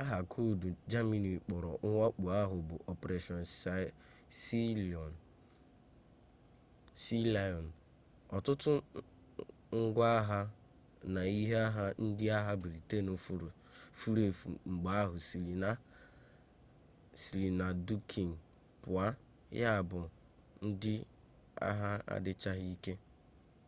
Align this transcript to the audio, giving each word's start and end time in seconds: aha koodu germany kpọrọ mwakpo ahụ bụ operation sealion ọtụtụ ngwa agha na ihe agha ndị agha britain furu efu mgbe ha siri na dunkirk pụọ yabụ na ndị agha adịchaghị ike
aha 0.00 0.18
koodu 0.32 0.68
germany 0.90 1.30
kpọrọ 1.44 1.70
mwakpo 1.90 2.26
ahụ 2.42 2.56
bụ 2.68 2.76
operation 2.92 3.40
sealion 7.04 7.64
ọtụtụ 8.36 8.72
ngwa 9.82 10.06
agha 10.18 10.40
na 11.14 11.20
ihe 11.40 11.56
agha 11.66 11.84
ndị 12.04 12.26
agha 12.38 12.52
britain 12.62 13.06
furu 14.00 14.20
efu 14.28 14.48
mgbe 14.72 14.90
ha 14.98 15.04
siri 17.24 17.48
na 17.60 17.66
dunkirk 17.86 18.34
pụọ 18.82 19.04
yabụ 19.60 19.98
na 20.06 20.08
ndị 20.68 20.92
agha 21.68 21.90
adịchaghị 22.14 22.68
ike 22.74 22.92